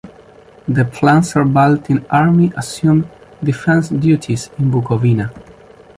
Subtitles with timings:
[0.67, 3.07] The" Pflanzer-Baltin" Army assumed
[3.43, 5.31] defense duties in Bukovina.